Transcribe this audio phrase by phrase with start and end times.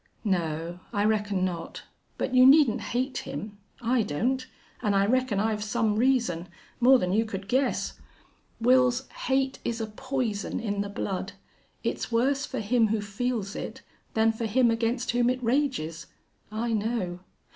[0.25, 0.79] "No.
[0.91, 1.83] I reckon not.
[2.17, 3.59] But you needn't hate him.
[3.83, 4.47] I don't.
[4.81, 6.47] An' I reckon I've some reason,
[6.79, 7.99] more than you could guess....
[8.59, 11.33] Wils, hate is a poison in the blood.
[11.83, 13.83] It's worse for him who feels it
[14.15, 16.07] than for him against whom it rages.
[16.51, 17.19] I know....